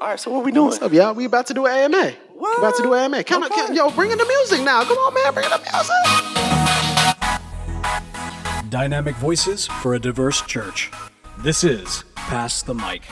[0.00, 0.68] All right, so what we doing?
[0.68, 1.12] What's up, y'all?
[1.12, 2.12] We about to do an AMA.
[2.32, 2.58] What?
[2.58, 3.22] About to do an AMA.
[3.22, 4.82] Can I, can, yo, bring in the music now.
[4.82, 5.34] Come on, man.
[5.34, 5.60] Bring in the
[8.62, 8.70] music.
[8.70, 10.90] Dynamic voices for a diverse church.
[11.40, 13.02] This is Pass the Mic.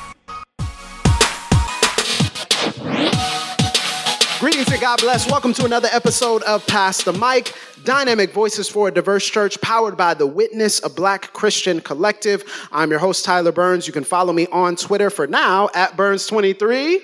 [4.39, 5.29] Greetings and God bless.
[5.29, 7.53] Welcome to another episode of Pass the Mic.
[7.83, 12.45] Dynamic Voices for a Diverse Church, powered by The Witness, a black Christian collective.
[12.71, 13.89] I'm your host, Tyler Burns.
[13.89, 17.01] You can follow me on Twitter for now at Burns23.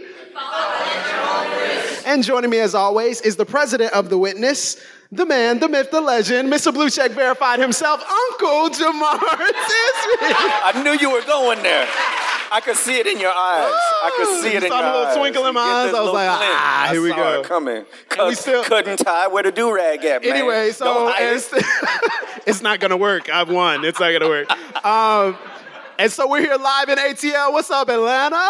[2.06, 4.80] And joining me as always is the president of The Witness,
[5.10, 6.72] the man, the myth, the legend, Mr.
[6.72, 10.18] Blue Check Verified himself, Uncle Jemar Tisby.
[10.20, 11.88] I knew you were going there.
[12.52, 13.72] I could see it in your eyes.
[13.72, 15.16] I could see it in your Saw the little eyes.
[15.16, 15.86] twinkle in my You get eyes.
[15.90, 16.52] this I was little like, glint.
[16.54, 17.40] ah, I here we saw go.
[17.40, 17.84] It coming.
[18.08, 20.30] Cut, we still- couldn't tie where the do rag at, man.
[20.32, 21.32] Anyway, so Don't hide it.
[21.36, 23.28] it's, it's not gonna work.
[23.30, 23.84] I've won.
[23.84, 24.50] It's not gonna work.
[24.84, 25.36] Um,
[25.98, 27.52] and so we're here live in ATL.
[27.52, 28.48] What's up, Atlanta?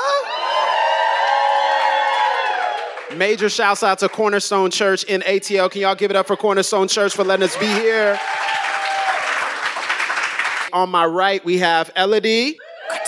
[3.16, 5.70] Major shouts out to Cornerstone Church in ATL.
[5.70, 8.18] Can y'all give it up for Cornerstone Church for letting us be here?
[10.72, 12.58] On my right, we have Elodie,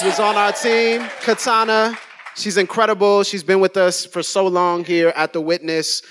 [0.01, 1.09] who's on our team.
[1.23, 1.97] Katana,
[2.37, 3.23] she's incredible.
[3.23, 6.03] She's been with us for so long here at The Witness.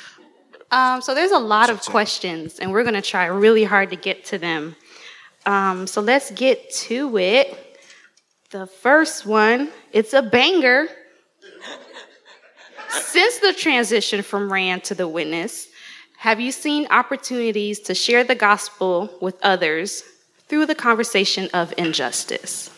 [0.72, 3.96] Um, so there's a lot of questions, and we're going to try really hard to
[3.96, 4.76] get to them.
[5.46, 7.78] Um, so let's get to it.
[8.50, 10.88] The first one, it's a banger.
[12.90, 15.68] Since the transition from RAAN to the Witness,
[16.18, 20.04] have you seen opportunities to share the gospel with others
[20.48, 22.70] through the conversation of injustice?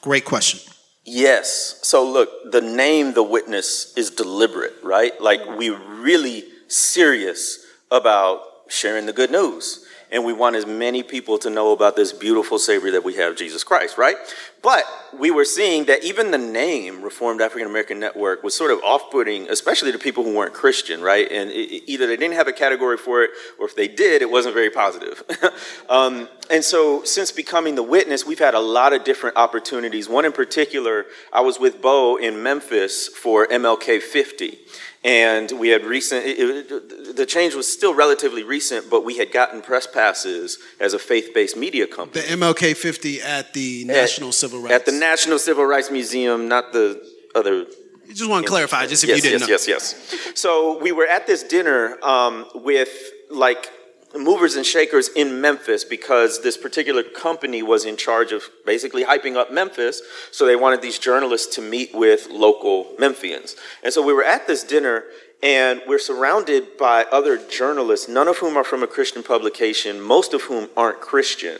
[0.00, 0.60] Great question.
[1.04, 1.80] Yes.
[1.82, 5.18] So look, the name The Witness is deliberate, right?
[5.20, 9.86] Like we're really serious about sharing the good news.
[10.10, 13.36] And we want as many people to know about this beautiful Savior that we have,
[13.36, 14.16] Jesus Christ, right?
[14.62, 14.84] But
[15.18, 19.10] we were seeing that even the name Reformed African American Network was sort of off
[19.10, 21.30] putting, especially to people who weren't Christian, right?
[21.30, 24.22] And it, it- either they didn't have a category for it, or if they did,
[24.22, 25.22] it wasn't very positive.
[25.90, 30.08] um, and so, since becoming the witness, we've had a lot of different opportunities.
[30.08, 34.58] One in particular, I was with Bo in Memphis for MLK 50.
[35.08, 39.32] And we had recent, it, it, the change was still relatively recent, but we had
[39.32, 42.26] gotten press passes as a faith based media company.
[42.26, 44.74] The MLK 50 at the National Civil Rights.
[44.74, 47.02] At the National Civil Rights Museum, not the
[47.34, 47.60] other
[48.06, 49.72] You just want to clarify, just if yes, you didn't yes, know.
[49.72, 52.90] Yes, yes, So we were at this dinner um, with
[53.30, 53.70] like
[54.16, 59.36] movers and shakers in Memphis because this particular company was in charge of basically hyping
[59.36, 60.00] up Memphis.
[60.30, 63.56] So they wanted these journalists to meet with local Memphians.
[63.82, 65.04] And so we were at this dinner
[65.42, 70.34] and we're surrounded by other journalists, none of whom are from a Christian publication, most
[70.34, 71.58] of whom aren't Christian.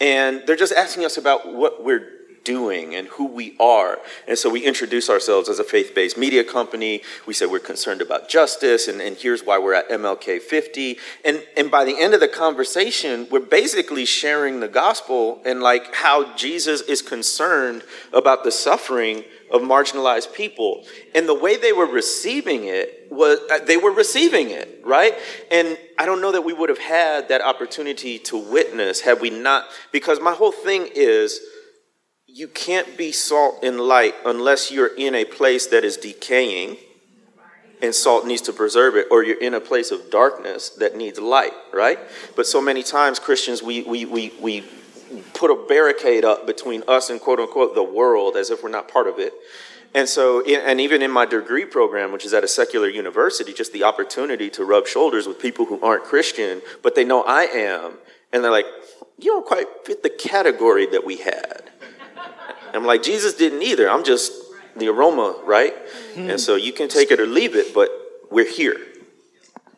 [0.00, 3.98] And they're just asking us about what we're doing and who we are.
[4.26, 7.02] And so we introduce ourselves as a faith based media company.
[7.26, 10.98] We say we're concerned about justice, and, and here's why we're at MLK 50.
[11.24, 15.94] And, and by the end of the conversation, we're basically sharing the gospel and like
[15.94, 20.84] how Jesus is concerned about the suffering of marginalized people.
[21.14, 25.14] And the way they were receiving it was uh, they were receiving it, right?
[25.50, 29.30] And I don't know that we would have had that opportunity to witness had we
[29.30, 31.40] not, because my whole thing is
[32.32, 36.76] you can't be salt and light unless you're in a place that is decaying
[37.82, 41.18] and salt needs to preserve it, or you're in a place of darkness that needs
[41.18, 41.98] light, right?
[42.36, 44.64] But so many times, Christians, we, we, we, we
[45.32, 48.88] put a barricade up between us and quote unquote the world as if we're not
[48.88, 49.32] part of it.
[49.94, 53.72] And so, and even in my degree program, which is at a secular university, just
[53.72, 57.94] the opportunity to rub shoulders with people who aren't Christian, but they know I am,
[58.32, 58.66] and they're like,
[59.18, 61.59] you don't quite fit the category that we had.
[62.74, 63.88] I'm like, Jesus didn't either.
[63.88, 64.32] I'm just
[64.76, 65.74] the aroma, right?
[66.16, 67.90] And so you can take it or leave it, but
[68.30, 68.76] we're here.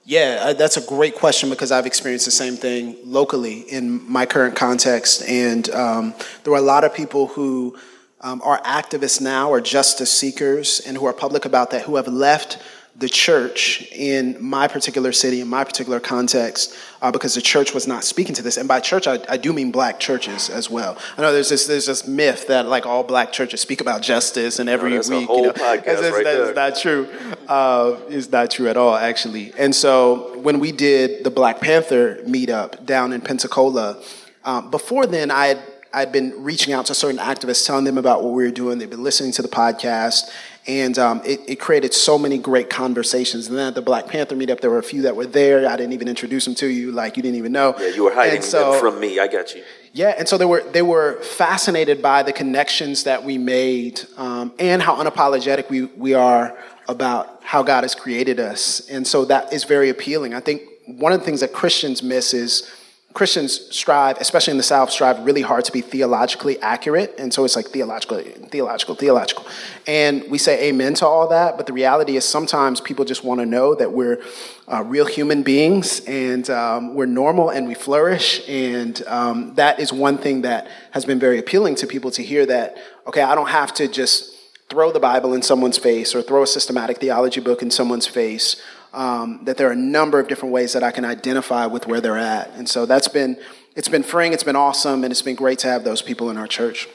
[0.05, 4.27] Yeah, uh, that's a great question because I've experienced the same thing locally in my
[4.27, 5.23] current context.
[5.29, 7.79] And um, there are a lot of people who
[8.21, 12.09] um, are activists now or justice seekers and who are public about that who have
[12.09, 12.59] left
[12.97, 17.87] the church in my particular city, in my particular context, uh, because the church was
[17.87, 18.57] not speaking to this.
[18.57, 20.97] And by church, I, I do mean black churches as well.
[21.19, 24.59] I know there's this there's this myth that like all black churches speak about justice
[24.59, 25.29] and every No, that's week.
[25.29, 26.55] you know, that's, that's- right that is there.
[26.55, 27.09] not true.
[27.49, 29.53] Uh, it's not true at all, actually.
[29.59, 34.03] And so when we did the Black Panther meetup down in Pensacola,
[34.45, 35.63] um, before then I had
[35.95, 38.79] I'd been reaching out to certain activists, telling them about what we were doing.
[38.79, 40.31] They've been listening to the podcast,
[40.67, 43.49] And um, it, it, created so many great conversations.
[43.49, 45.69] And then at the Black Panther meetup, there were a few that were there.
[45.69, 47.75] I didn't even introduce them to you, like you didn't even know.
[47.81, 49.19] Yeah, you were hiding so, them from me.
[49.19, 49.65] I got you.
[49.93, 54.53] Yeah, and so they were they were fascinated by the connections that we made um,
[54.59, 56.57] and how unapologetic we we are
[56.89, 60.33] about how God has created us, and so that is very appealing.
[60.33, 62.71] I think one of the things that Christians miss is
[63.15, 67.15] Christians strive, especially in the South, strive really hard to be theologically accurate.
[67.19, 69.47] And so it's like theological, theological, theological.
[69.87, 71.59] And we say amen to all that.
[71.59, 74.23] But the reality is sometimes people just want to know that we're
[74.67, 78.49] uh, real human beings and um, we're normal and we flourish.
[78.49, 82.47] And um, that is one thing that has been very appealing to people to hear
[82.47, 84.35] that, okay, I don't have to just
[84.71, 88.57] throw the Bible in someone's face or throw a systematic theology book in someone's face
[88.93, 92.01] um, that there are a number of different ways that I can identify with where
[92.01, 92.51] they're at.
[92.51, 93.39] And so that's been,
[93.75, 96.37] it's been freeing, it's been awesome, and it's been great to have those people in
[96.37, 96.89] our church.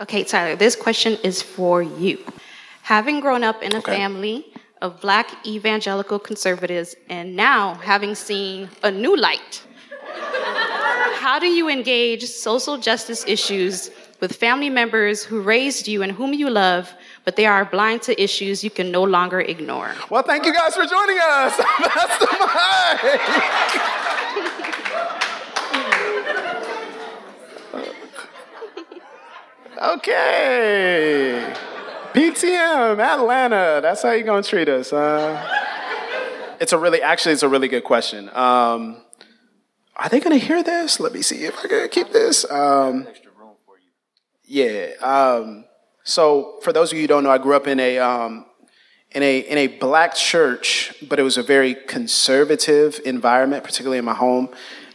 [0.00, 2.18] Okay, Tyler, this question is for you.
[2.82, 3.96] Having grown up in a okay.
[3.96, 4.46] family
[4.80, 9.62] of black evangelical conservatives and now having seen a new light,
[11.16, 13.90] how do you engage social justice issues
[14.20, 16.92] with family members who raised you and whom you love
[17.24, 19.94] but they are blind to issues you can no longer ignore.
[20.10, 21.56] Well, thank you guys for joining us.
[21.78, 23.20] That's the mic.
[29.82, 31.54] okay.
[32.12, 33.80] PTM, Atlanta.
[33.82, 35.58] That's how you're going to treat us, huh?
[36.60, 38.28] It's a really, actually, it's a really good question.
[38.34, 39.02] Um,
[39.96, 40.98] are they going to hear this?
[40.98, 42.50] Let me see if I can keep this.
[42.50, 43.06] Um,
[44.44, 44.92] yeah.
[45.00, 45.64] Um,
[46.04, 48.46] so, for those of you who don't know, I grew up in a um,
[49.12, 54.04] in a in a black church, but it was a very conservative environment, particularly in
[54.04, 54.48] my home.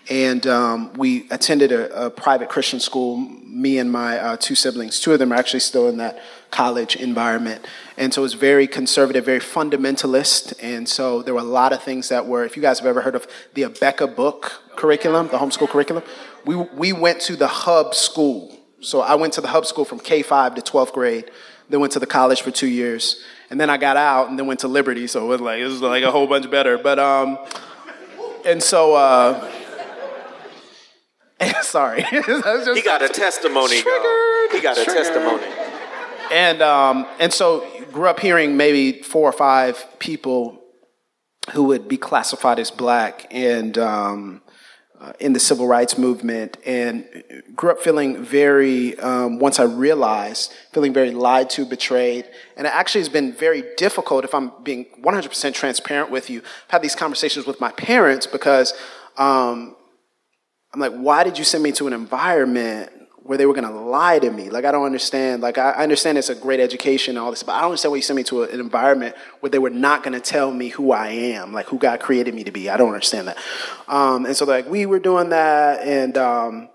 [0.08, 3.18] And um, we attended a, a, private Christian school.
[3.18, 6.20] Me and my uh, two siblings, two of them are actually still in that
[6.52, 7.66] college environment,
[7.98, 10.54] and so it was very conservative, very fundamentalist.
[10.62, 12.46] And so there were a lot of things that were.
[12.46, 16.04] If you guys have ever heard of the Abeka book curriculum, the homeschool curriculum,
[16.46, 18.56] we we went to the hub school
[18.86, 21.32] so I went to the hub school from K 5 to 12th grade,
[21.70, 23.24] then went to the college for two years.
[23.50, 25.08] And then I got out and then went to Liberty.
[25.08, 26.78] So it was like, it was like a whole bunch better.
[26.78, 27.40] But, um,
[28.46, 29.52] and so, uh,
[31.62, 32.04] sorry.
[32.10, 33.78] he got a testimony.
[33.78, 33.84] He
[34.62, 35.06] got a triggered.
[35.06, 35.44] testimony.
[36.32, 40.62] And, um, and so grew up hearing maybe four or five people
[41.54, 43.28] who would be classified as black.
[43.32, 44.42] And, um,
[45.02, 47.06] uh, in the civil rights movement and
[47.56, 52.26] grew up feeling very, um, once I realized, feeling very lied to, betrayed.
[52.58, 56.40] And it actually has been very difficult, if I'm being 100% transparent with you.
[56.40, 58.74] I've had these conversations with my parents because
[59.18, 59.76] um,
[60.74, 62.92] I'm like, why did you send me to an environment
[63.26, 64.52] where they were going to lie to me.
[64.52, 65.42] Like, I don't understand.
[65.42, 67.96] Like, I understand it's a great education and all this, but I don't understand why
[67.96, 70.92] you sent me to an environment where they were not going to tell me who
[70.92, 72.70] I am, like who God created me to be.
[72.70, 73.38] I don't understand that.
[73.88, 76.70] Um, and so, like, we were doing that, and um,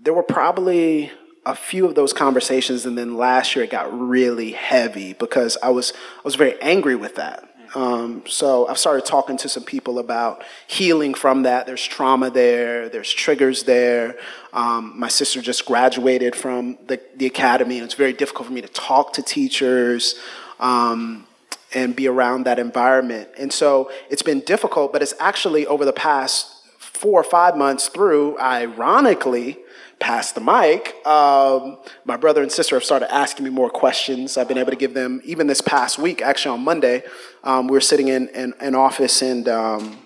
[0.00, 1.12] there were probably
[1.44, 5.68] a few of those conversations, and then last year it got really heavy because I
[5.68, 7.46] was I was very angry with that.
[7.74, 11.66] Um, so I've started talking to some people about healing from that.
[11.66, 14.16] There's trauma there, there's triggers there.
[14.52, 18.60] Um, my sister just graduated from the, the academy, and it's very difficult for me
[18.60, 20.14] to talk to teachers
[20.60, 21.26] um,
[21.74, 23.28] and be around that environment.
[23.36, 26.46] And so it's been difficult, but it's actually over the past
[26.78, 29.58] four or five months through, ironically,
[29.98, 34.36] pass the mic, um, my brother and sister have started asking me more questions.
[34.36, 37.02] I've been able to give them, even this past week, actually on Monday,
[37.42, 38.28] um, we were sitting in
[38.60, 39.98] an office and, um,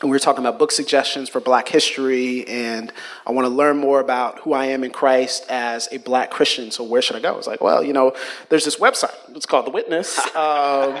[0.00, 2.92] and we were talking about book suggestions for black history and
[3.26, 6.70] i want to learn more about who i am in christ as a black christian
[6.70, 8.14] so where should i go i was like well you know
[8.48, 10.96] there's this website it's called the witness um,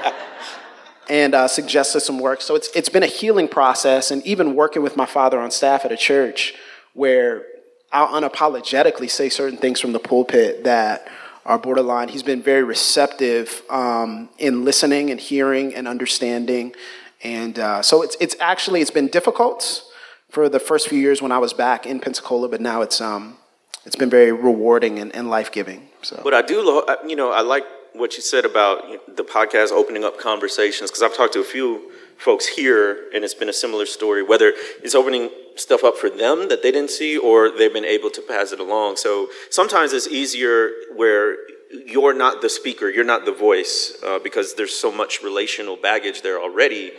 [1.08, 4.82] and uh, suggested some work so it's, it's been a healing process and even working
[4.82, 6.54] with my father on staff at a church
[6.94, 7.44] where
[7.92, 11.08] I'll unapologetically say certain things from the pulpit that
[11.46, 12.08] are borderline.
[12.08, 16.74] He's been very receptive um, in listening and hearing and understanding,
[17.22, 19.82] and uh, so it's it's actually it's been difficult
[20.28, 23.38] for the first few years when I was back in Pensacola, but now it's um
[23.86, 25.88] it's been very rewarding and, and life giving.
[26.02, 27.64] So, but I do, you know, I like
[27.94, 31.90] what you said about the podcast opening up conversations because I've talked to a few
[32.18, 34.52] folks here, and it's been a similar story, whether
[34.82, 38.22] it's opening stuff up for them that they didn't see or they've been able to
[38.22, 38.96] pass it along.
[38.96, 41.36] So sometimes it's easier where
[41.94, 43.74] you're not the speaker, you're not the voice,
[44.06, 46.92] uh, because there's so much relational baggage there already.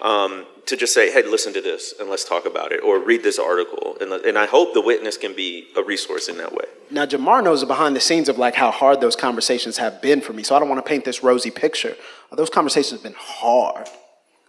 [0.00, 3.22] um, to just say, hey, listen to this and let's talk about it, or read
[3.22, 3.96] this article.
[4.00, 6.64] And, and I hope the witness can be a resource in that way.
[6.90, 10.32] Now, Jemar knows behind the scenes of like how hard those conversations have been for
[10.32, 10.42] me.
[10.42, 11.96] So I don't want to paint this rosy picture.
[12.32, 13.88] Those conversations have been hard,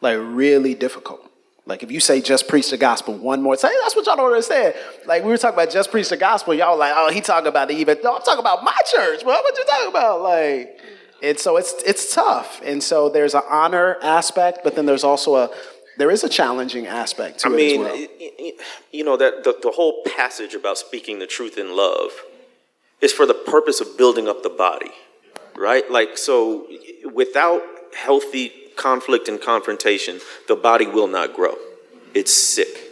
[0.01, 1.31] like really difficult.
[1.67, 4.27] Like if you say just preach the gospel one more, time, that's what y'all don't
[4.27, 4.73] understand.
[5.05, 7.67] Like we were talking about just preach the gospel, y'all like, oh, he talking about
[7.67, 7.97] the even.
[8.03, 9.23] No, I'm talking about my church.
[9.25, 10.21] Well, what you talking about?
[10.21, 10.79] Like,
[11.21, 12.61] and so it's it's tough.
[12.63, 15.49] And so there's an honor aspect, but then there's also a
[15.97, 18.07] there is a challenging aspect to I it mean, as
[18.39, 18.51] well.
[18.93, 22.11] you know that the, the whole passage about speaking the truth in love
[23.01, 24.91] is for the purpose of building up the body,
[25.57, 25.89] right?
[25.91, 26.65] Like so,
[27.13, 27.61] without
[27.93, 31.55] healthy conflict and confrontation, the body will not grow.
[32.13, 32.87] It's sick.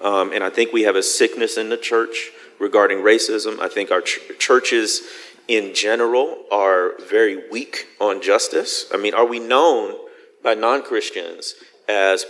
[0.00, 3.58] Um, and I think we have a sickness in the church regarding racism.
[3.60, 5.02] I think our ch- churches
[5.48, 8.86] in general are very weak on justice.
[8.92, 9.96] I mean, are we known
[10.42, 11.54] by non Christians
[11.88, 12.26] as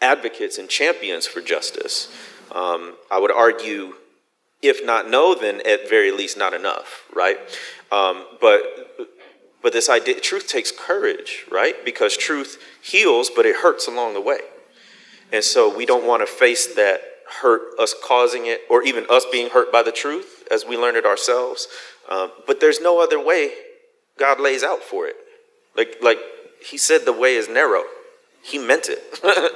[0.00, 2.08] advocates and champions for justice?
[2.52, 3.94] Um, I would argue,
[4.62, 7.36] if not no, then at very least not enough, right?
[7.92, 8.62] Um, but
[9.62, 11.84] but this idea, truth takes courage, right?
[11.84, 14.40] Because truth heals, but it hurts along the way.
[15.32, 17.02] And so we don't want to face that
[17.42, 20.96] hurt, us causing it, or even us being hurt by the truth as we learn
[20.96, 21.68] it ourselves.
[22.08, 23.52] Um, but there's no other way
[24.18, 25.16] God lays out for it.
[25.76, 26.18] Like, like
[26.64, 27.84] He said, the way is narrow.
[28.42, 29.20] He meant it.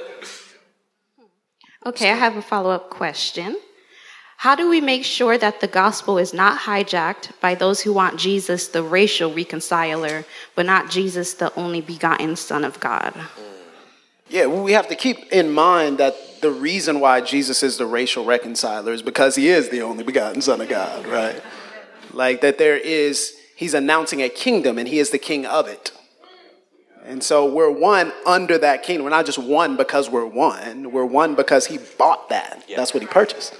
[1.85, 3.57] okay, I have a follow up question.
[4.37, 8.19] How do we make sure that the gospel is not hijacked by those who want
[8.19, 10.25] Jesus, the racial reconciler,
[10.55, 13.13] but not Jesus, the only begotten Son of God?
[14.29, 17.85] Yeah, well, we have to keep in mind that the reason why Jesus is the
[17.85, 21.41] racial reconciler is because he is the only begotten Son of God, right?
[22.11, 25.91] Like that there is, he's announcing a kingdom and he is the king of it.
[27.05, 29.03] And so we're one under that kingdom.
[29.03, 32.63] We're not just one because we're one, we're one because he bought that.
[32.67, 32.77] Yeah.
[32.77, 33.55] That's what he purchased.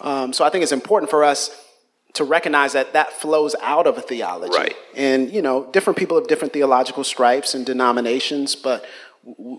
[0.00, 1.62] Um, so I think it's important for us
[2.14, 4.56] to recognize that that flows out of a theology.
[4.56, 4.74] Right.
[4.94, 8.86] And, you know, different people have different theological stripes and denominations, but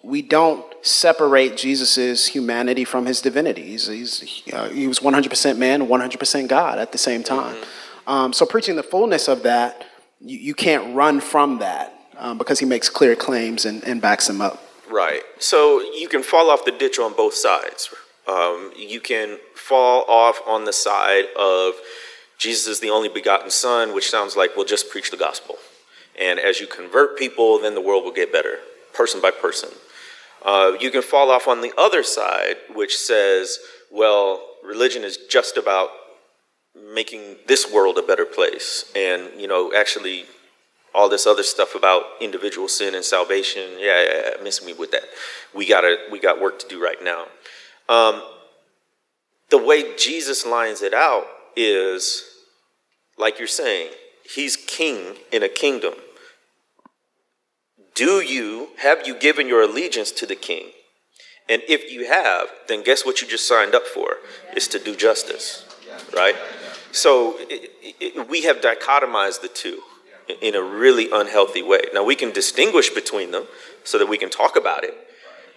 [0.04, 3.64] we don't separate Jesus' humanity from his divinity.
[3.64, 7.56] He's, he's uh, he was 100% man, 100% God at the same time.
[7.56, 8.10] Mm-hmm.
[8.10, 9.86] Um, so preaching the fullness of that,
[10.20, 14.28] you, you can't run from that um, because he makes clear claims and, and backs
[14.28, 14.64] them up.
[14.90, 15.22] Right.
[15.40, 17.94] So you can fall off the ditch on both sides.
[18.28, 21.76] Um, you can fall off on the side of
[22.38, 25.56] Jesus is the only begotten Son, which sounds like we'll just preach the gospel.
[26.20, 28.60] And as you convert people, then the world will get better,
[28.94, 29.70] person by person.
[30.46, 33.60] Uh, you can fall off on the other side, which says,
[33.92, 35.90] well, religion is just about
[36.94, 38.92] making this world a better place.
[38.96, 40.26] And, you know, actually,
[40.94, 44.92] all this other stuff about individual sin and salvation, yeah, yeah, yeah miss me with
[44.92, 45.04] that.
[45.54, 47.26] We, gotta, we got work to do right now.
[47.90, 48.22] Um,
[49.50, 51.26] the way Jesus lines it out
[51.56, 52.24] is
[53.18, 53.92] like you're saying,
[54.36, 55.94] he's king in a kingdom.
[57.96, 60.72] Do you, have you given your allegiance to the king?
[61.50, 64.18] And if you have, then guess what you just signed up for?
[64.56, 65.66] Is to do justice,
[66.16, 66.36] right?
[66.92, 69.82] So it, it, we have dichotomized the two
[70.42, 71.82] in a really unhealthy way.
[71.94, 73.48] Now we can distinguish between them
[73.84, 74.96] so that we can talk about it,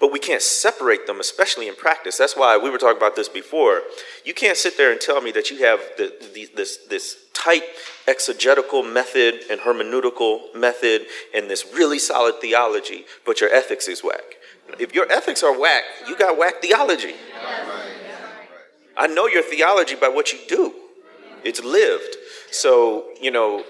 [0.00, 2.16] but we can't separate them, especially in practice.
[2.16, 3.82] That's why we were talking about this before.
[4.24, 7.62] You can't sit there and tell me that you have the, the, this, this tight
[8.08, 11.02] exegetical method and hermeneutical method
[11.34, 14.36] and this really solid theology, but your ethics is whack.
[14.78, 17.14] If your ethics are whack, you got whack theology.
[18.96, 20.74] I know your theology by what you do.
[21.44, 22.16] It's lived.
[22.50, 23.64] So, you know,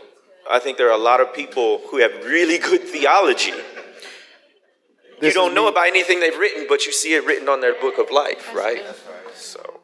[0.50, 3.52] I think there are a lot of people who have really good theology
[5.20, 7.98] you don't know about anything they've written, but you see it written on their book
[7.98, 8.82] of life, right?
[9.34, 9.80] So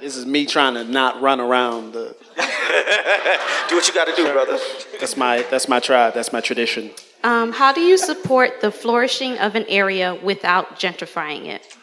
[0.00, 2.16] this is me trying to not run around the.
[3.68, 4.58] do what you got to do, brother.
[4.98, 6.14] That's my that's my tribe.
[6.14, 6.90] That's my tradition.
[7.22, 11.76] Um, how do you support the flourishing of an area without gentrifying it?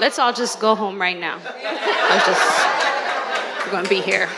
[0.00, 1.38] Let's all just go home right now.
[1.44, 4.28] Let's just we're going to be here.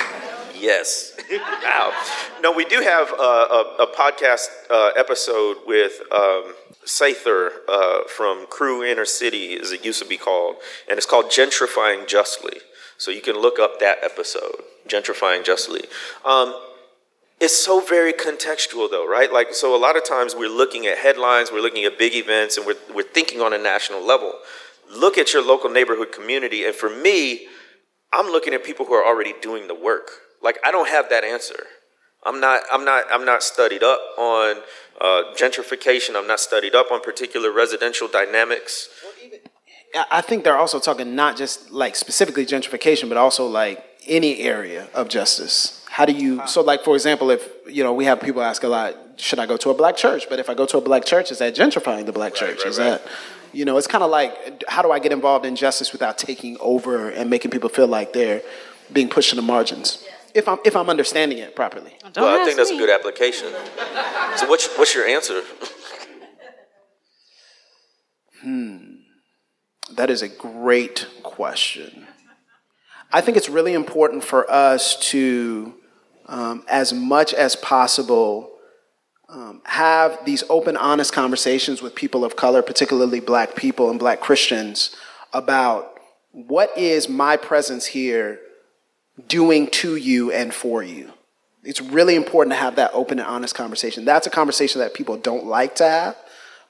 [0.64, 1.12] Yes.
[1.30, 1.92] wow.
[2.40, 6.54] No, we do have a, a, a podcast uh, episode with um,
[6.86, 10.56] Sather uh, from Cru Inner City, as it used to be called,
[10.88, 12.60] and it's called Gentrifying Justly.
[12.96, 15.82] So you can look up that episode, Gentrifying Justly.
[16.24, 16.58] Um,
[17.42, 19.30] it's so very contextual, though, right?
[19.30, 22.56] Like, so a lot of times we're looking at headlines, we're looking at big events,
[22.56, 24.32] and we're, we're thinking on a national level.
[24.90, 27.48] Look at your local neighborhood community, and for me,
[28.14, 30.10] I'm looking at people who are already doing the work
[30.44, 31.60] like, I don't have that answer.
[32.24, 34.56] I'm not, I'm not, I'm not studied up on
[35.00, 36.16] uh, gentrification.
[36.16, 38.88] I'm not studied up on particular residential dynamics.
[40.10, 44.88] I think they're also talking not just like specifically gentrification, but also like any area
[44.94, 45.84] of justice.
[45.88, 48.68] How do you, so like for example, if, you know, we have people ask a
[48.68, 50.28] lot, should I go to a black church?
[50.28, 52.58] But if I go to a black church, is that gentrifying the black church?
[52.58, 52.84] right, is right.
[52.84, 53.02] that,
[53.52, 56.56] you know, it's kind of like, how do I get involved in justice without taking
[56.60, 58.42] over and making people feel like they're
[58.92, 60.03] being pushed to the margins?
[60.34, 61.92] If I'm, if I'm understanding it properly.
[62.12, 62.76] Don't well, I think that's me.
[62.76, 63.52] a good application.
[64.36, 65.42] So what's, what's your answer?
[68.42, 68.94] Hmm.
[69.92, 72.08] That is a great question.
[73.12, 75.74] I think it's really important for us to,
[76.26, 78.50] um, as much as possible,
[79.28, 84.20] um, have these open, honest conversations with people of color, particularly black people and black
[84.20, 84.94] Christians,
[85.32, 85.98] about
[86.32, 88.40] what is my presence here
[89.28, 91.12] doing to you and for you.
[91.62, 94.04] It's really important to have that open and honest conversation.
[94.04, 96.16] That's a conversation that people don't like to have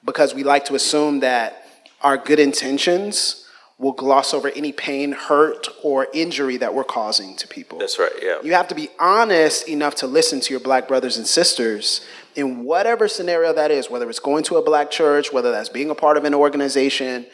[0.05, 1.65] because we like to assume that
[2.01, 3.41] our good intentions
[3.77, 7.77] will gloss over any pain, hurt, or injury that we're causing to people.
[7.77, 8.37] That's right, yeah.
[8.41, 12.63] You have to be honest enough to listen to your black brothers and sisters in
[12.63, 15.95] whatever scenario that is, whether it's going to a black church, whether that's being a
[15.95, 17.25] part of an organization.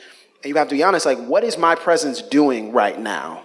[0.44, 3.44] And you have to be honest, like, what is my presence doing right now?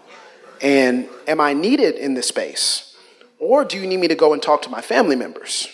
[0.61, 2.97] And am I needed in this space?
[3.39, 5.69] Or do you need me to go and talk to my family members?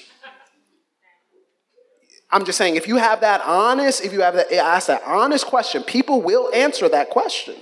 [2.31, 5.47] I'm just saying, if you have that honest, if you have that, ask that honest
[5.47, 7.55] question, people will answer that question.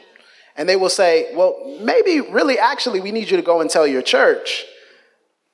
[0.56, 3.86] And they will say, well, maybe really actually we need you to go and tell
[3.86, 4.64] your church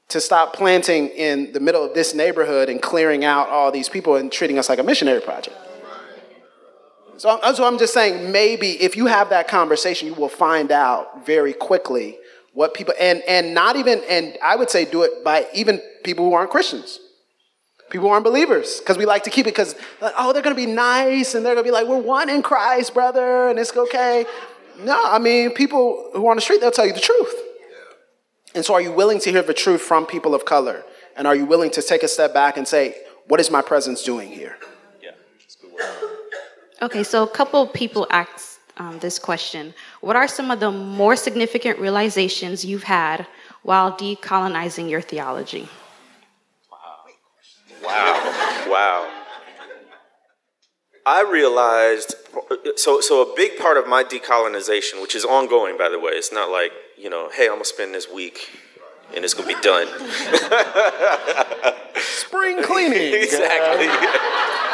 [0.09, 4.17] to stop planting in the middle of this neighborhood and clearing out all these people
[4.17, 5.57] and treating us like a missionary project.
[7.19, 11.25] So, so I'm just saying, maybe if you have that conversation, you will find out
[11.25, 12.19] very quickly
[12.53, 16.25] what people, and, and not even, and I would say do it by even people
[16.25, 17.01] who aren't Christians.
[17.89, 20.61] People who aren't believers, because we like to keep it because, oh, they're going to
[20.61, 23.75] be nice and they're going to be like, we're one in Christ, brother, and it's
[23.77, 24.27] okay.
[24.81, 27.35] No, I mean, people who are on the street, they'll tell you the truth.
[28.55, 30.83] And so, are you willing to hear the truth from people of color?
[31.17, 32.97] And are you willing to take a step back and say,
[33.29, 34.57] what is my presence doing here?
[36.83, 39.73] Okay, so a couple of people asked um, this question.
[40.03, 43.27] What are some of the more significant realizations you've had
[43.63, 45.69] while decolonizing your theology?
[46.71, 46.79] Wow.
[47.83, 48.67] Wow.
[48.69, 49.13] Wow.
[51.07, 52.15] I realized
[52.75, 56.33] so so a big part of my decolonization, which is ongoing by the way, it's
[56.33, 58.51] not like, you know, hey, I'm gonna spend this week
[59.15, 59.87] and it's gonna be done.
[61.97, 63.15] Spring cleaning.
[63.23, 63.87] exactly.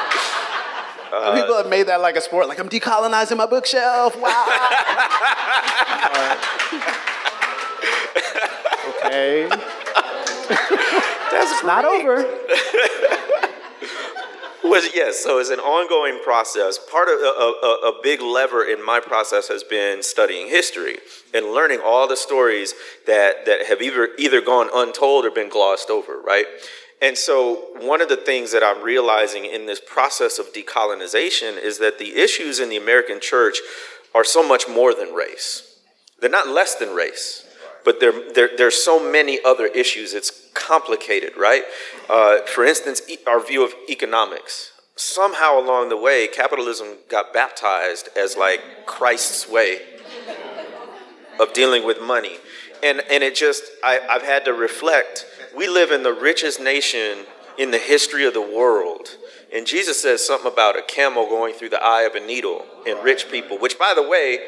[1.12, 4.16] Uh, people have made that like a sport, like I'm decolonizing my bookshelf.
[4.18, 4.28] Wow.
[9.04, 9.48] okay.
[11.30, 12.16] That's Not over.
[14.64, 16.78] Was yes, so it's an ongoing process.
[16.78, 20.98] Part of a, a, a big lever in my process has been studying history
[21.34, 22.72] and learning all the stories
[23.06, 26.46] that that have either either gone untold or been glossed over, right?
[27.02, 31.78] And so one of the things that I'm realizing in this process of decolonization is
[31.78, 33.58] that the issues in the American church
[34.14, 35.80] are so much more than race.
[36.20, 37.44] They're not less than race,
[37.84, 40.14] but there, there, there's so many other issues.
[40.14, 41.64] It's complicated, right?
[42.08, 44.70] Uh, for instance, e- our view of economics.
[44.94, 49.80] Somehow along the way, capitalism got baptized as like Christ's way
[51.40, 52.36] of dealing with money.
[52.84, 55.26] And, and it just, I, I've had to reflect.
[55.56, 57.26] We live in the richest nation
[57.58, 59.16] in the history of the world.
[59.54, 63.02] And Jesus says something about a camel going through the eye of a needle and
[63.04, 64.38] rich people, which, by the way,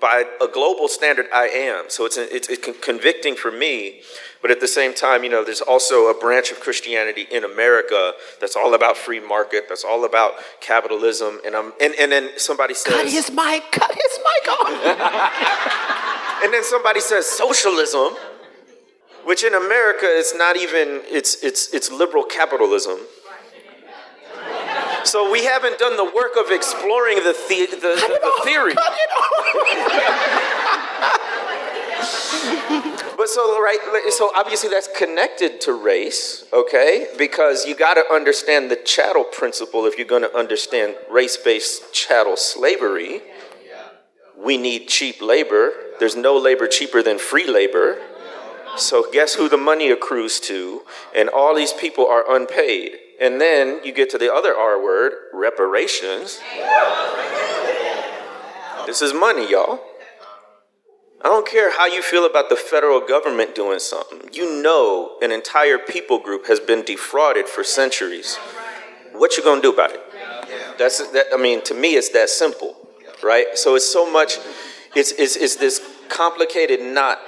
[0.00, 1.84] by a global standard, I am.
[1.88, 4.00] So it's, it's, it's convicting for me.
[4.42, 8.12] But at the same time, you know, there's also a branch of Christianity in America
[8.40, 11.40] that's all about free market, that's all about capitalism.
[11.44, 13.70] And, I'm, and, and then somebody says, Cut his mic.
[13.70, 16.42] Cut his mic off.
[16.44, 18.16] and then somebody says socialism,
[19.24, 22.98] which in America it's not even it's it's it's liberal capitalism.
[25.04, 28.74] So we haven't done the work of exploring the the, the, the, the theory.
[28.74, 29.30] Cut it off.
[33.16, 33.78] But so right,
[34.08, 37.08] so obviously that's connected to race, okay?
[37.18, 42.38] Because you got to understand the chattel principle if you're going to understand race-based chattel
[42.38, 43.20] slavery.
[44.38, 45.74] We need cheap labor.
[45.98, 48.00] There's no labor cheaper than free labor.
[48.76, 50.82] So guess who the money accrues to?
[51.14, 52.92] And all these people are unpaid.
[53.20, 56.40] And then you get to the other R word, reparations.
[58.86, 59.80] This is money, y'all.
[61.22, 64.30] I don't care how you feel about the federal government doing something.
[64.32, 68.36] You know an entire people group has been defrauded for centuries.
[69.12, 70.00] What you gonna do about it?
[70.78, 71.26] That's that.
[71.32, 72.74] I mean, to me, it's that simple,
[73.22, 73.46] right?
[73.54, 74.38] So it's so much.
[74.96, 77.18] It's it's, it's this complicated knot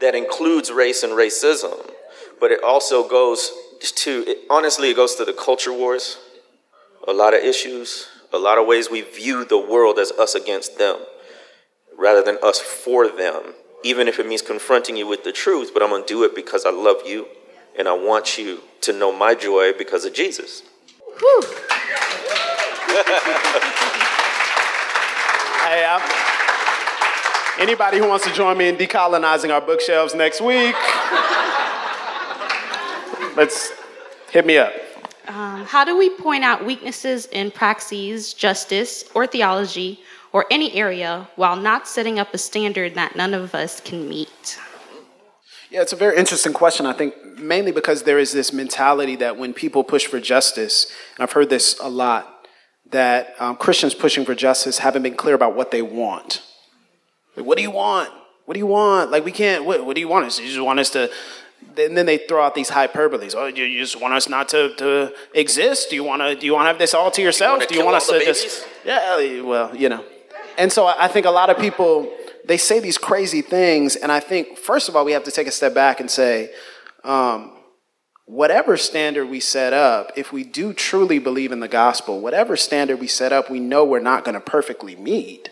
[0.00, 1.90] that includes race and racism,
[2.40, 4.24] but it also goes to.
[4.26, 6.18] It, honestly, it goes to the culture wars.
[7.06, 10.78] A lot of issues, a lot of ways we view the world as us against
[10.78, 10.96] them
[11.96, 15.82] rather than us for them, even if it means confronting you with the truth, but
[15.82, 17.26] I'm going to do it because I love you
[17.78, 20.62] and I want you to know my joy because of Jesus.
[21.18, 21.42] Whew.
[25.64, 26.33] hey, I'm,
[27.58, 30.74] anybody who wants to join me in decolonizing our bookshelves next week,
[33.36, 33.72] let's
[34.30, 34.72] hit me up.
[35.26, 40.00] Um, how do we point out weaknesses in praxis, justice, or theology
[40.32, 44.58] or any area while not setting up a standard that none of us can meet?
[45.70, 46.86] Yeah, it's a very interesting question.
[46.86, 51.22] I think mainly because there is this mentality that when people push for justice, and
[51.22, 52.48] I've heard this a lot,
[52.90, 56.42] that um, Christians pushing for justice haven't been clear about what they want.
[57.36, 58.10] Like, what do you want?
[58.44, 59.10] What do you want?
[59.10, 60.38] Like, we can't, what, what do you want us?
[60.38, 61.10] You just want us to,
[61.78, 63.34] and then they throw out these hyperboles.
[63.34, 65.90] Oh, you, just want us not to, to exist?
[65.90, 67.62] Do you want to, do you want to have this all to yourself?
[67.62, 68.26] You do you want us to babies?
[68.26, 70.04] just, yeah, well, you know.
[70.58, 72.12] And so I think a lot of people,
[72.44, 73.96] they say these crazy things.
[73.96, 76.52] And I think, first of all, we have to take a step back and say,
[77.02, 77.52] um,
[78.26, 83.00] whatever standard we set up, if we do truly believe in the gospel, whatever standard
[83.00, 85.50] we set up, we know we're not going to perfectly meet.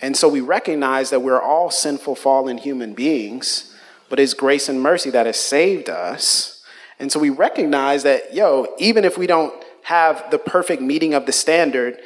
[0.00, 3.74] And so we recognize that we're all sinful, fallen human beings,
[4.08, 6.64] but it's grace and mercy that has saved us.
[6.98, 11.26] And so we recognize that, yo, even if we don't have the perfect meeting of
[11.26, 11.98] the standard,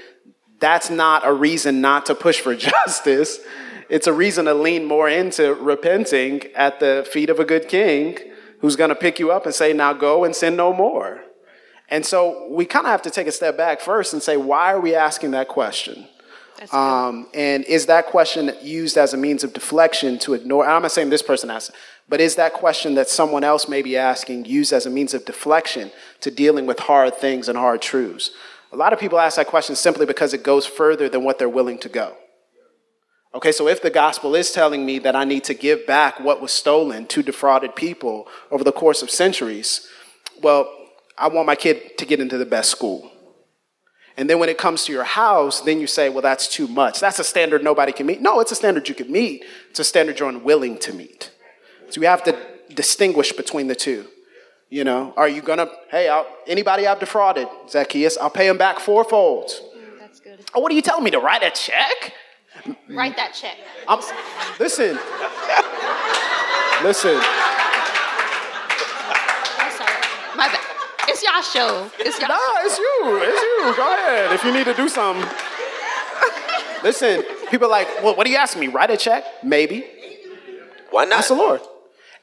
[0.59, 3.40] that's not a reason not to push for justice.
[3.88, 8.18] It's a reason to lean more into repenting at the feet of a good king
[8.61, 11.20] who's going to pick you up and say, now go and sin no more.
[11.88, 14.72] And so we kind of have to take a step back first and say, why
[14.72, 16.09] are we asking that question?
[16.70, 20.66] Um, and is that question used as a means of deflection to ignore?
[20.66, 21.72] I'm not saying this person asked
[22.09, 25.25] but is that question that someone else may be asking used as a means of
[25.25, 28.33] deflection to dealing with hard things and hard truths?
[28.72, 31.48] A lot of people ask that question simply because it goes further than what they're
[31.48, 32.16] willing to go.
[33.35, 36.42] Okay, so if the gospel is telling me that I need to give back what
[36.42, 39.88] was stolen to defrauded people over the course of centuries,
[40.42, 40.70] well,
[41.16, 43.11] I want my kid to get into the best school.
[44.16, 47.01] And then when it comes to your house, then you say, well, that's too much.
[47.01, 48.20] That's a standard nobody can meet.
[48.20, 49.44] No, it's a standard you can meet.
[49.70, 51.31] It's a standard you're unwilling to meet.
[51.88, 52.37] So you have to
[52.75, 54.07] distinguish between the two.
[54.68, 58.81] You know, are you gonna, hey, I'll, anybody I've defrauded, Zacchaeus, I'll pay him back
[58.81, 59.51] fourfold.
[59.51, 60.40] Mm, that's good.
[60.55, 62.14] Oh, what are you telling me to write a check?
[62.88, 63.57] Write that check.
[63.87, 63.98] I'm,
[64.59, 64.98] listen,
[66.83, 67.18] listen.
[69.59, 70.37] I'm sorry.
[70.37, 70.71] My bad.
[71.24, 71.90] It's y'all show.
[72.00, 72.28] It's y'all.
[72.30, 73.20] Nah, it's you.
[73.22, 73.76] It's you.
[73.76, 74.32] Go ahead.
[74.32, 75.24] If you need to do something.
[76.82, 78.66] Listen, people are like, well, what are you asking me?
[78.66, 79.24] Write a check?
[79.44, 79.85] Maybe.
[80.90, 81.20] Why not?
[81.20, 81.61] Ask the Lord.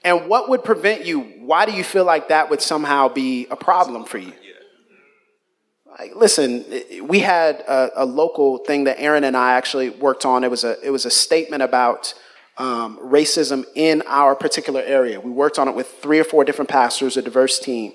[0.03, 1.21] And what would prevent you?
[1.21, 4.33] Why do you feel like that would somehow be a problem for you?
[5.97, 6.65] Like, listen,
[7.03, 10.43] we had a, a, local thing that Aaron and I actually worked on.
[10.43, 12.13] It was a it was a statement about
[12.57, 15.19] um, racism in our particular area.
[15.19, 17.93] We worked on it with three or four different pastors, a diverse team,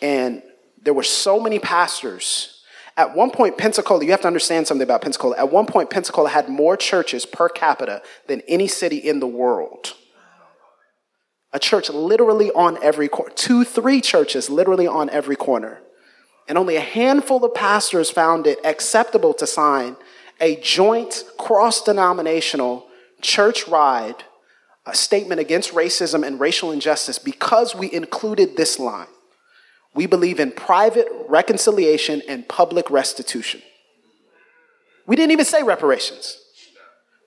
[0.00, 0.42] and
[0.82, 2.62] there were so many pastors.
[2.96, 5.36] At one point, Pensacola, you have to understand something about Pensacola.
[5.36, 9.94] At one point, Pensacola had more churches per capita than any city in the world.
[11.52, 15.80] A church literally on every corner, two, three churches literally on every corner.
[16.48, 19.96] And only a handful of pastors found it acceptable to sign
[20.40, 22.86] a joint cross denominational
[23.20, 24.24] church ride
[24.86, 29.08] a statement against racism and racial injustice because we included this line.
[29.96, 33.62] We believe in private reconciliation and public restitution.
[35.06, 36.38] We didn't even say reparations.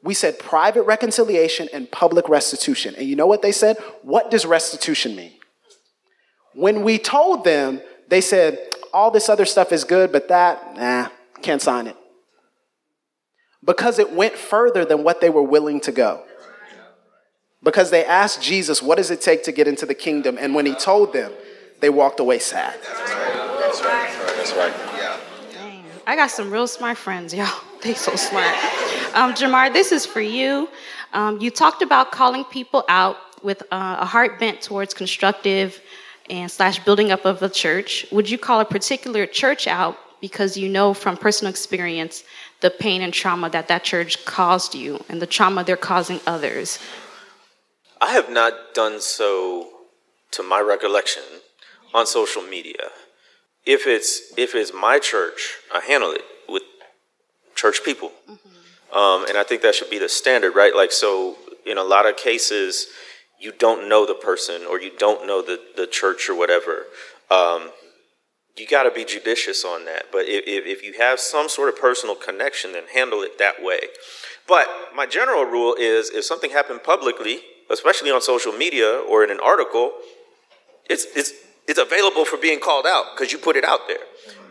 [0.03, 2.95] We said private reconciliation and public restitution.
[2.95, 3.77] And you know what they said?
[4.03, 5.33] What does restitution mean?
[6.53, 8.59] When we told them, they said,
[8.93, 11.09] all this other stuff is good, but that, nah,
[11.41, 11.95] can't sign it.
[13.63, 16.23] Because it went further than what they were willing to go.
[17.61, 20.37] Because they asked Jesus, what does it take to get into the kingdom?
[20.39, 21.33] And when he told them,
[21.79, 22.77] they walked away sad.
[22.81, 23.59] That's right.
[23.61, 24.35] That's right.
[24.37, 24.73] That's right.
[24.97, 25.19] Yeah.
[25.53, 25.85] Dang.
[26.05, 27.47] I got some real smart friends, y'all.
[27.81, 28.53] They so smart.
[29.15, 30.67] Um, Jemar, this is for you.
[31.13, 35.79] Um, you talked about calling people out with uh, a heart bent towards constructive
[36.29, 38.05] and slash building up of a church.
[38.11, 42.25] Would you call a particular church out because you know from personal experience
[42.59, 46.79] the pain and trauma that that church caused you and the trauma they're causing others?
[48.01, 49.69] I have not done so,
[50.31, 51.23] to my recollection,
[51.93, 52.89] on social media.
[53.65, 56.63] If it's if it's my church, I handle it with
[57.55, 58.97] church people, mm-hmm.
[58.97, 60.75] um, and I think that should be the standard, right?
[60.75, 62.87] Like so, in a lot of cases,
[63.39, 66.85] you don't know the person or you don't know the the church or whatever.
[67.29, 67.69] Um,
[68.59, 70.05] you got to be judicious on that.
[70.11, 73.79] But if, if you have some sort of personal connection, then handle it that way.
[74.47, 77.39] But my general rule is if something happened publicly,
[77.71, 79.93] especially on social media or in an article,
[80.89, 81.31] it's, it's,
[81.69, 84.03] it's available for being called out because you put it out there,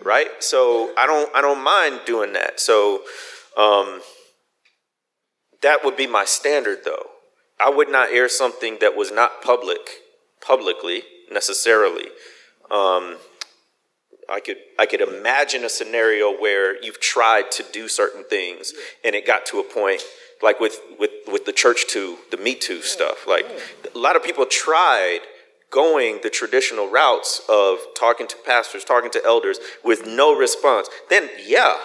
[0.03, 0.29] right?
[0.39, 2.61] So I don't, I don't mind doing that.
[2.61, 3.03] So
[3.57, 4.01] um,
[5.63, 7.07] that would be my standard, though.
[7.61, 9.81] I would not air something that was not public
[10.41, 11.03] publicly
[11.33, 12.07] necessarily.
[12.71, 13.17] Um,
[14.31, 18.73] I could I could imagine a scenario where you've tried to do certain things
[19.05, 20.03] and it got to a point
[20.43, 23.27] like with with with the church too, the Me Too stuff.
[23.27, 23.47] Like
[23.93, 25.21] a lot of people tried
[25.71, 30.89] going the traditional routes of talking to pastors, talking to elders with no response.
[31.11, 31.77] Then yeah,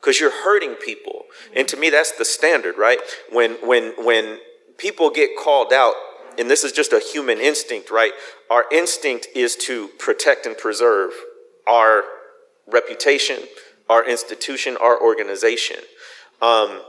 [0.00, 1.24] because you're hurting people.
[1.54, 2.98] And to me that's the standard, right?
[3.30, 4.38] When when when
[4.78, 5.94] people get called out
[6.38, 8.12] and this is just a human instinct, right?
[8.50, 11.12] Our instinct is to protect and preserve
[11.68, 12.04] our
[12.66, 13.38] reputation,
[13.88, 15.76] our institution, our organization,
[16.40, 16.82] um,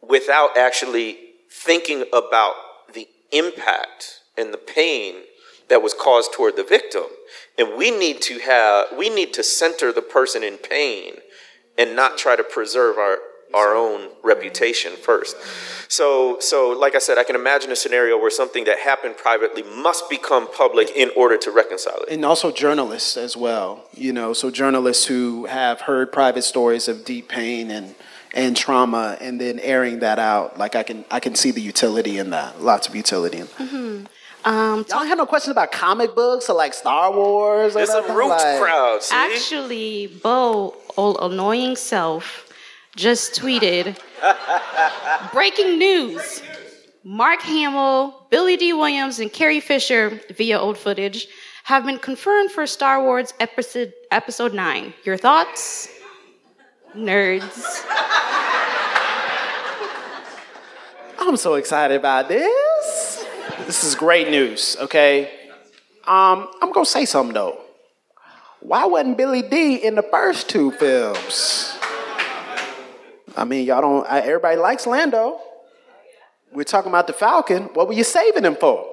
[0.00, 1.18] without actually
[1.50, 2.54] thinking about
[2.94, 5.16] the impact and the pain
[5.68, 7.04] that was caused toward the victim.
[7.58, 11.14] And we need to have, we need to center the person in pain
[11.76, 13.18] and not try to preserve our,
[13.54, 15.36] our own reputation first.
[15.90, 19.62] So, so like I said, I can imagine a scenario where something that happened privately
[19.62, 22.12] must become public in order to reconcile it.
[22.12, 27.04] And also journalists as well, you know, so journalists who have heard private stories of
[27.04, 27.94] deep pain and
[28.34, 32.18] and trauma and then airing that out like i can i can see the utility
[32.18, 34.04] in that lots of utility in that mm-hmm.
[34.48, 37.74] Um, Y'all have no questions about comic books or like Star Wars?
[37.74, 39.02] Or There's some roots like, crowd.
[39.02, 39.14] See?
[39.14, 42.50] Actually, Bo, old annoying self,
[42.96, 43.98] just tweeted
[45.34, 46.42] breaking news.
[47.04, 51.28] Mark Hamill, Billy Dee Williams, and Carrie Fisher, via old footage,
[51.64, 54.94] have been confirmed for Star Wars episode, episode 9.
[55.04, 55.90] Your thoughts?
[56.96, 57.84] Nerds.
[61.18, 62.67] I'm so excited about this.
[63.68, 65.30] This is great news, okay?
[66.06, 67.60] Um, I'm gonna say something though.
[68.60, 71.76] Why wasn't Billy Dee in the first two films?
[73.36, 75.38] I mean, y'all don't, everybody likes Lando.
[76.50, 77.64] We're talking about the Falcon.
[77.74, 78.88] What were you saving him for?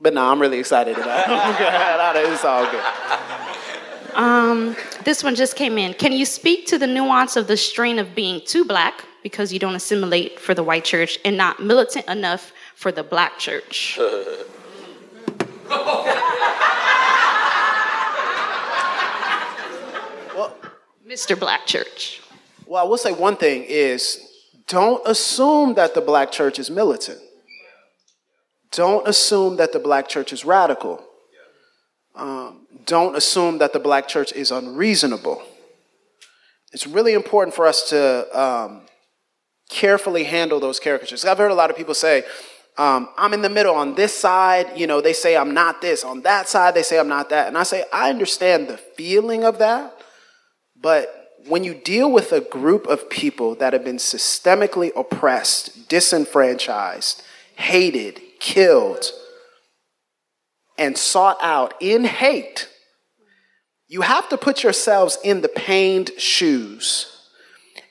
[0.00, 2.30] But no, I'm really excited about it.
[2.32, 4.14] it's all good.
[4.14, 5.92] Um, this one just came in.
[5.94, 9.58] Can you speak to the nuance of the strain of being too black because you
[9.58, 13.96] don't assimilate for the white church and not militant enough for the black church?
[14.08, 14.46] well,
[21.06, 21.38] Mr.
[21.38, 22.22] Black Church.
[22.66, 24.26] Well, I will say one thing is
[24.66, 27.20] don't assume that the black church is militant.
[28.70, 31.04] Don't assume that the black church is radical.
[32.14, 35.42] Um, don't assume that the black church is unreasonable.
[36.72, 38.86] It's really important for us to um,
[39.68, 41.26] carefully handle those caricatures.
[41.26, 42.24] I've heard a lot of people say,
[42.78, 46.04] um, I'm in the middle on this side, you know, they say I'm not this.
[46.04, 47.48] On that side, they say I'm not that.
[47.48, 49.94] And I say, I understand the feeling of that,
[50.80, 57.22] but when you deal with a group of people that have been systemically oppressed, disenfranchised,
[57.56, 59.10] hated, killed,
[60.78, 62.68] and sought out in hate,
[63.88, 67.26] you have to put yourselves in the pained shoes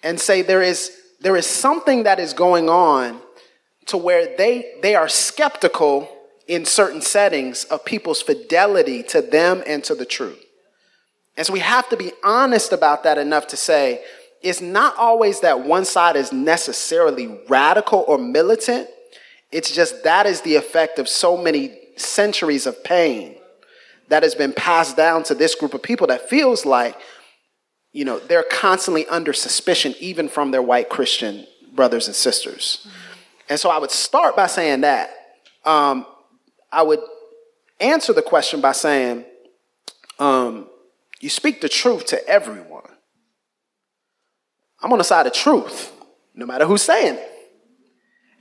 [0.02, 3.22] and say there is, there is something that is going on
[3.90, 6.10] to where they, they are skeptical
[6.48, 10.44] in certain settings of people's fidelity to them and to the truth.
[11.38, 14.04] And so we have to be honest about that enough to say
[14.42, 18.88] it's not always that one side is necessarily radical or militant.
[19.52, 23.36] It's just that is the effect of so many centuries of pain
[24.08, 26.96] that has been passed down to this group of people that feels like,
[27.92, 32.88] you know, they're constantly under suspicion, even from their white Christian brothers and sisters.
[33.50, 35.10] And so I would start by saying that.
[35.66, 36.06] Um,
[36.72, 37.00] I would
[37.80, 39.26] answer the question by saying,
[40.20, 40.68] um,
[41.20, 42.84] you speak the truth to everyone.
[44.82, 45.92] I'm on the side of truth,
[46.34, 47.32] no matter who's saying it.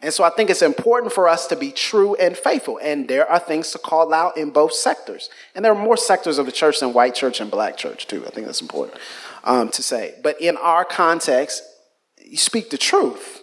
[0.01, 2.79] And so I think it's important for us to be true and faithful.
[2.81, 5.29] And there are things to call out in both sectors.
[5.57, 8.25] And there are more sectors of the church than white church and black church, too.
[8.25, 8.97] I think that's important
[9.43, 10.15] um, to say.
[10.23, 11.65] But in our context,
[12.25, 13.43] you speak the truth.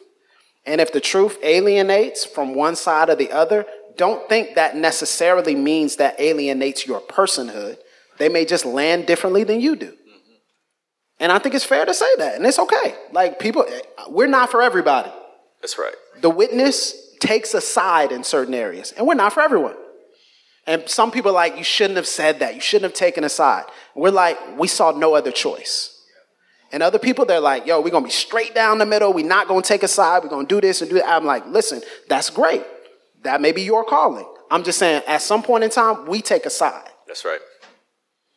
[0.66, 3.66] And if the truth alienates from one side or the other,
[3.98, 7.78] don't think that necessarily means that alienates your personhood.
[8.18, 9.94] They may just land differently than you do.
[11.20, 12.36] And I think it's fair to say that.
[12.36, 12.96] And it's okay.
[13.12, 13.66] Like, people,
[14.10, 15.12] we're not for everybody.
[15.62, 15.94] That's right.
[16.22, 19.76] The witness takes a side in certain areas, and we're not for everyone.
[20.68, 22.56] And some people are like, you shouldn't have said that.
[22.56, 23.66] You shouldn't have taken a side.
[23.96, 25.95] We're like, we saw no other choice.
[26.76, 29.14] And other people, they're like, yo, we're to be straight down the middle.
[29.14, 30.24] We're not to take a side.
[30.24, 31.08] We're to do this and do that.
[31.08, 32.66] I'm like, listen, that's great.
[33.24, 34.26] That may be your calling.
[34.52, 36.90] I'm just saying, at some point in time, we take a side.
[37.08, 37.40] That's right.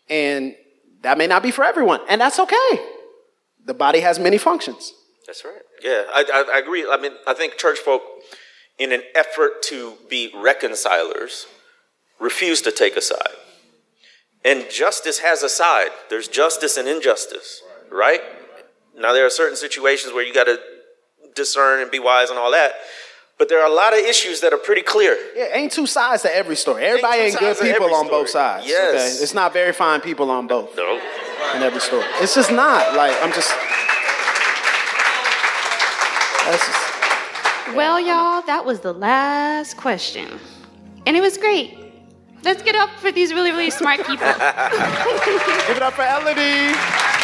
[0.09, 0.55] And
[1.03, 1.99] that may not be for everyone.
[2.09, 2.87] And that's okay.
[3.65, 4.93] The body has many functions.
[5.27, 5.61] That's right.
[5.83, 6.87] Yeah, I, I, I agree.
[6.89, 8.03] I mean, I think church folk,
[8.79, 11.47] in an effort to be reconcilers,
[12.21, 13.35] refuse to take a side.
[14.45, 15.91] And justice has a side.
[16.09, 17.78] There's justice and injustice right?
[18.97, 20.59] Now, there are certain situations where you got to
[21.35, 22.73] discern and be wise and all that.
[23.39, 25.17] But there are a lot of issues that are pretty clear.
[25.37, 26.85] Yeah, ain't two sides to every story.
[26.85, 28.67] Everybody ain't, ain't good people on both sides.
[28.67, 28.95] Yes.
[28.95, 29.23] Okay?
[29.23, 30.77] It's not very fine people on both.
[30.77, 31.01] No.
[31.55, 32.05] In every story.
[32.21, 32.97] It's just not.
[32.97, 33.55] Like, I'm just.
[36.51, 40.41] just well, y'all, that was the last question.
[41.07, 41.79] And it was great.
[42.43, 44.17] Let's get up for these really, really smart people.
[44.27, 47.18] Give it up for Elodie.